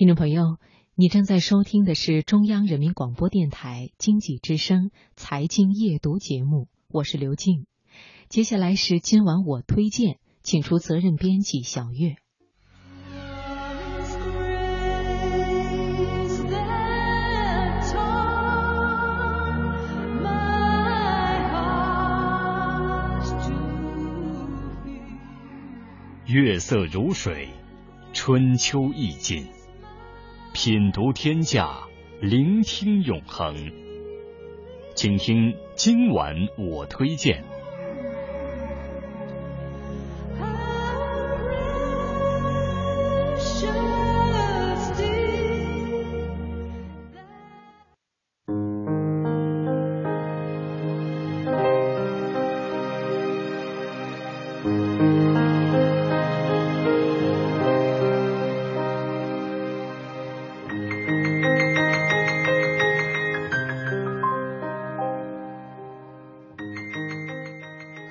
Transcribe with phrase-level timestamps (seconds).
[0.00, 0.56] 听众朋友，
[0.94, 7.66] 你正在收听的是中央人民广播电台经济之声财经夜读节目，我是刘静。
[8.30, 12.16] 接下来是今晚我推荐，请出责任编辑小月。
[26.24, 27.50] 月色如水，
[28.14, 29.46] 春秋意境。
[30.62, 31.88] 品读天下，
[32.20, 33.72] 聆听永恒。
[34.94, 37.42] 请听今晚我推荐。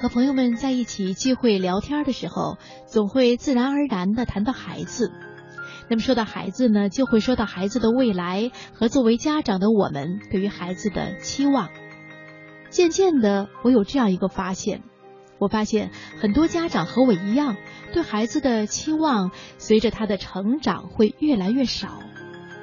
[0.10, 2.58] 朋友们在一起聚会聊天的时候，
[2.88, 5.12] 总会自然而然的谈到孩子。
[5.88, 11.70] 那么说到孩子呢，就会说到孩子的未来和作为家长的我们对于孩子的期望。
[12.72, 14.82] 渐渐的，我有这样一个发现，
[15.38, 17.56] 我发现很多家长和我一样，
[17.94, 22.00] 对孩子的期望随着他的成长会越来越少，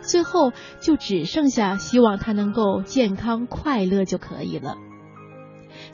[0.00, 4.77] 最后就只剩下希望他能够健康快乐就可以了。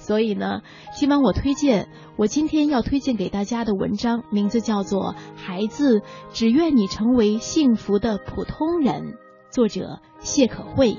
[0.03, 0.62] 所以呢，
[0.98, 9.12] 今晚我推荐我今天要推荐给大家的文章，名字叫做《孩子只愿你成为幸福的普通人》，
[9.50, 10.98] 作者谢可慧。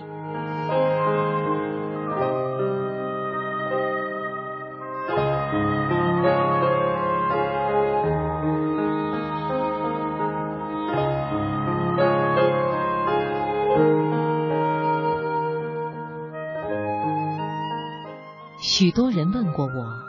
[18.75, 19.99] 许多人问过我，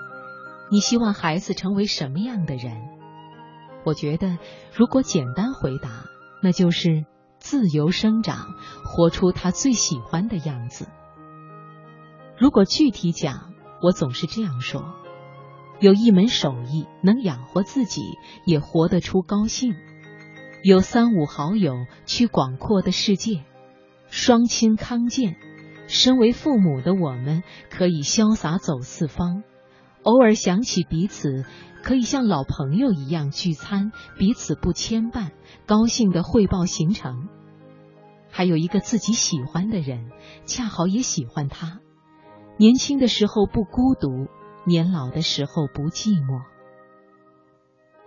[0.71, 2.73] 你希望孩子成为什么样的人？
[3.85, 4.39] 我觉得，
[4.75, 6.07] 如果简单回答，
[6.43, 7.05] 那就是
[7.39, 10.89] 自由生长，活出他最喜欢的样子。
[12.39, 13.53] 如果具体讲，
[13.83, 14.95] 我总是这样说：
[15.79, 18.01] 有一门手艺，能养活自己，
[18.47, 19.75] 也活得出高兴；
[20.63, 21.75] 有三五好友，
[22.07, 23.45] 去广阔的世界，
[24.09, 25.37] 双亲康健。
[25.87, 29.43] 身为父母的我们，可以潇洒走四方，
[30.03, 31.45] 偶尔想起彼此，
[31.83, 35.33] 可以像老朋友一样聚餐，彼此不牵绊，
[35.67, 37.29] 高兴的汇报行程。
[38.31, 40.11] 还有一个自己喜欢的人，
[40.47, 41.81] 恰好也喜欢他。
[42.57, 44.29] 年轻的时候不孤独，
[44.67, 46.43] 年老的时候不寂寞。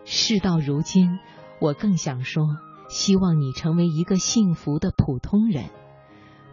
[0.04, 1.20] 事到如今，
[1.62, 2.46] 我更想说，
[2.90, 5.66] 希望你成为一个幸福的普通人。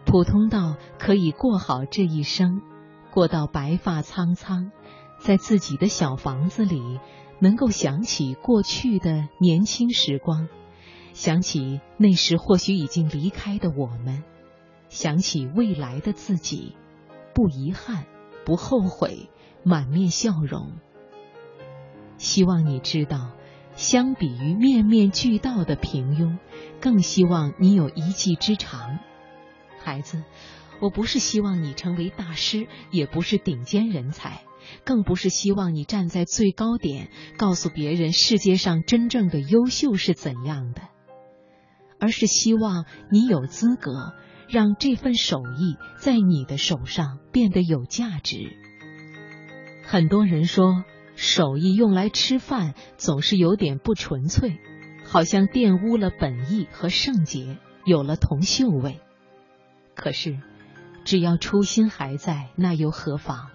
[0.05, 2.61] 普通到可以过好这一生，
[3.11, 4.71] 过到白发苍苍，
[5.19, 6.99] 在自己的小房子里，
[7.39, 10.47] 能够想起过去的年轻时光，
[11.13, 14.23] 想起那时或许已经离开的我们，
[14.89, 16.75] 想起未来的自己，
[17.33, 18.05] 不遗憾，
[18.45, 19.29] 不后悔，
[19.63, 20.73] 满面笑容。
[22.17, 23.31] 希望你知道，
[23.75, 26.37] 相比于面面俱到的平庸，
[26.79, 28.99] 更希望你有一技之长。
[29.85, 30.23] 孩子，
[30.79, 34.41] 我不是希望你成为大师，也不是顶尖人才，
[34.83, 40.81] 更不是希望你站在最高点告诉别人世界上真正的优秀是怎样的，
[41.99, 44.15] 而是希望你有资格
[44.49, 48.57] 让这份手艺在你的手上变得有价值。
[49.83, 50.83] 很多人说，
[51.15, 54.57] 手艺用来吃饭总是有点不纯粹，
[55.05, 58.99] 好像玷污了本意和圣洁，有了铜锈味。
[59.95, 60.37] 可是，
[61.03, 63.47] 只要初心还在，那又何妨？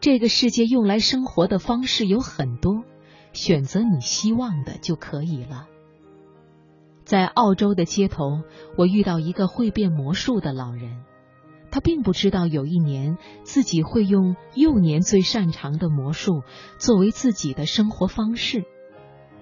[0.00, 2.84] 这个世界用来生活的方式有很多，
[3.32, 5.66] 选择你希望的就可以了。
[7.04, 8.42] 在澳洲的街头，
[8.76, 11.02] 我遇到一个会变魔术的老人，
[11.70, 16.42] 他并不知道有一年自己会用幼年最擅长的魔术
[16.78, 18.64] 作为自己的生活方式。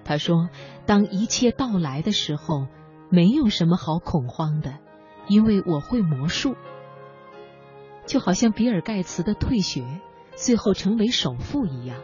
[0.03, 0.49] 他说
[0.85, 2.67] ：“当一切到来的时候，
[3.09, 4.79] 没有什么好恐慌的。”
[5.27, 6.55] 因为我会魔术，
[8.05, 9.85] 就好像比尔盖茨的退学，
[10.35, 12.01] 最后成为首富一样。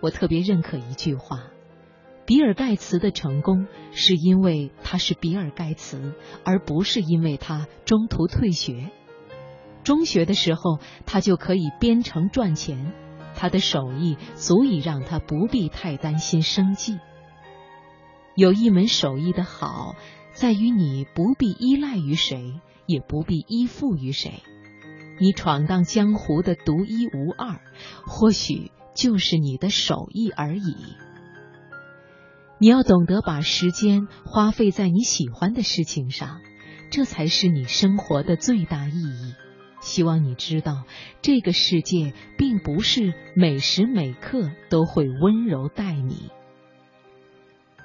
[0.00, 1.44] 我特别认可一句话：
[2.26, 6.14] 比尔盖茨的成功是因为他是比尔盖茨，
[6.44, 8.90] 而不是因为他中途退学。
[9.82, 12.92] 中学的时候，他就可以编程赚钱，
[13.34, 16.98] 他的手艺足以让他不必太担心生计。
[18.36, 19.96] 有一门手艺的好，
[20.40, 24.42] 在于你不必依赖于谁，也不必依附于谁。
[25.20, 27.60] 你闯荡江湖的独一无二，
[28.06, 30.74] 或许就是你的手艺而已。
[32.56, 36.40] 你要懂得把时间花费在你喜欢的事情上，
[36.90, 39.34] 这才是你生活的最大意义。
[39.82, 40.84] 希望你知道，
[41.20, 46.30] 这个世界并不是每时每刻都会温柔待你。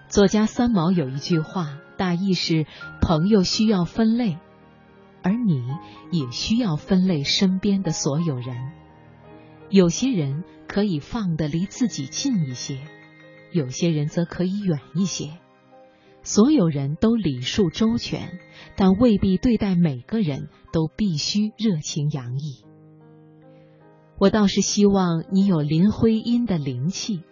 [0.08, 2.66] 作家三毛有一句话，大意是：
[3.02, 4.38] 朋友需要分类，
[5.24, 5.64] 而你
[6.12, 8.72] 也需要分类身边的所有人。
[9.70, 12.80] 有些人可以放得离自己近一些，
[13.52, 15.32] 有些人则可以远一些。
[16.22, 18.40] 所有人都礼数周全，
[18.76, 22.64] 但未必对待每个人都必须热情洋溢。
[24.18, 27.24] 我倒是希望你有林徽因的灵气。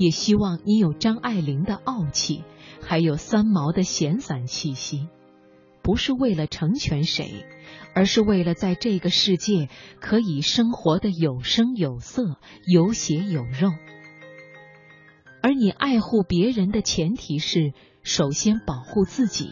[0.00, 2.42] 也希望你有张爱玲的傲气，
[2.80, 5.10] 还有三毛的闲散气息，
[5.82, 7.44] 不是为了成全谁，
[7.94, 9.68] 而是为了在这个世界
[10.00, 13.72] 可以生活的有声有色、有血有肉。
[15.42, 19.50] 而你爱护别人的前提是，首先保护自己。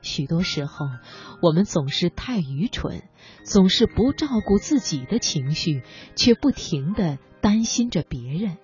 [0.00, 0.86] 许多时候，
[1.42, 3.02] 我们总是太愚蠢，
[3.44, 5.82] 总是不照顾自己的情绪，
[6.14, 8.58] 却不停的担心着别人。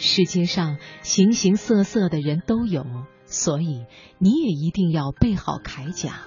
[0.00, 2.86] 世界上形形色色的人都有，
[3.24, 3.84] 所以
[4.18, 6.22] 你也一定要备好铠甲。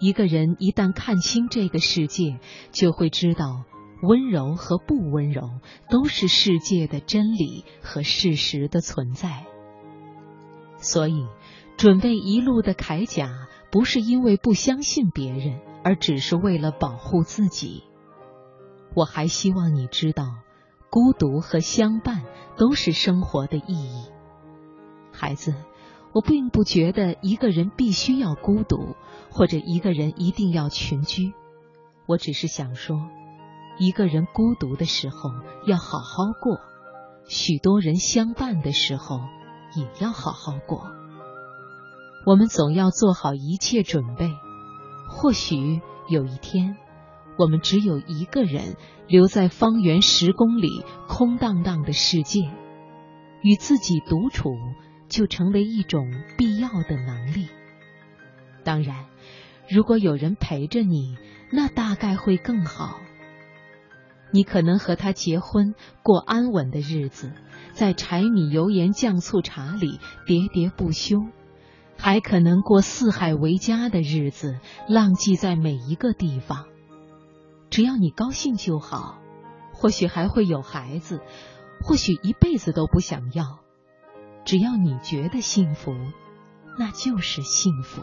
[0.00, 2.40] 一个人一旦看清这个世界，
[2.72, 3.64] 就会知道
[4.02, 5.42] 温柔和不温柔
[5.90, 9.44] 都是世界的真理和事实的存在。
[10.78, 11.26] 所以，
[11.76, 17.84] 准备一路的铠甲，不是因为不相信别人，而只是为了保护自己。
[18.94, 20.24] 我还希望你知道。
[20.92, 22.22] 孤独和相伴
[22.58, 24.10] 都是生活的意义。
[25.10, 25.54] 孩子，
[26.12, 28.94] 我并不觉得一个人必须要孤独，
[29.30, 31.32] 或者一个人一定要群居。
[32.04, 33.08] 我只是想说，
[33.78, 35.30] 一个人孤独的时候
[35.66, 36.58] 要好好过，
[37.24, 39.18] 许多人相伴的时候
[39.74, 40.82] 也要好好过。
[42.26, 44.30] 我们总要做好一切准备，
[45.08, 45.80] 或许
[46.10, 46.76] 有一天。
[47.38, 48.76] 我们只有一个人
[49.08, 52.40] 留在方圆十公里空荡荡的世界，
[53.42, 54.50] 与自己独处
[55.08, 56.06] 就成为一种
[56.36, 57.48] 必要的能力。
[58.64, 59.06] 当然，
[59.68, 61.16] 如果有人陪着你，
[61.50, 63.00] 那大概会更好。
[64.34, 67.32] 你可能和他结婚，过安稳的日子，
[67.72, 71.18] 在柴米油盐酱醋茶里喋喋不休；
[71.98, 74.58] 还可能过四海为家的日子，
[74.88, 76.66] 浪迹在每一个地方。
[77.72, 79.18] 只要你高兴就好，
[79.72, 81.22] 或许还会有孩子，
[81.82, 83.60] 或许一辈子都不想要。
[84.44, 85.96] 只要你觉得幸福，
[86.78, 88.02] 那就是幸福。